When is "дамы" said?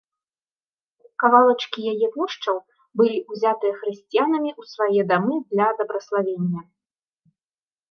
5.15-5.35